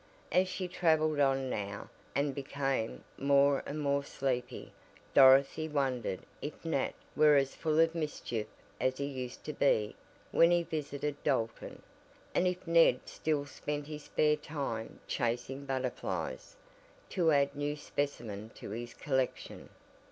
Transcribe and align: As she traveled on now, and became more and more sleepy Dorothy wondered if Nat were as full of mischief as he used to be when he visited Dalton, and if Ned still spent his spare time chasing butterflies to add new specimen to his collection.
As 0.31 0.47
she 0.47 0.67
traveled 0.67 1.19
on 1.19 1.47
now, 1.47 1.91
and 2.15 2.33
became 2.33 3.03
more 3.19 3.61
and 3.67 3.79
more 3.79 4.03
sleepy 4.03 4.73
Dorothy 5.13 5.67
wondered 5.67 6.21
if 6.41 6.65
Nat 6.65 6.95
were 7.15 7.35
as 7.35 7.53
full 7.53 7.79
of 7.79 7.93
mischief 7.93 8.47
as 8.79 8.97
he 8.97 9.05
used 9.05 9.43
to 9.43 9.53
be 9.53 9.95
when 10.31 10.49
he 10.49 10.63
visited 10.63 11.23
Dalton, 11.23 11.83
and 12.33 12.47
if 12.47 12.65
Ned 12.65 13.01
still 13.05 13.45
spent 13.45 13.85
his 13.85 14.05
spare 14.05 14.37
time 14.37 14.99
chasing 15.05 15.67
butterflies 15.67 16.55
to 17.09 17.29
add 17.31 17.55
new 17.55 17.75
specimen 17.75 18.49
to 18.55 18.71
his 18.71 18.95
collection. 18.95 19.69